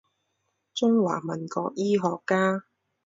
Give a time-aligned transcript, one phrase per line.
[0.73, 2.63] 中华民国医学家。